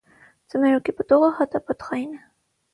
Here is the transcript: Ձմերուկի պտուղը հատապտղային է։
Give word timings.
Ձմերուկի 0.53 0.95
պտուղը 1.03 1.31
հատապտղային 1.43 2.19
է։ 2.19 2.27